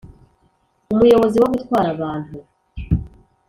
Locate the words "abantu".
1.95-2.35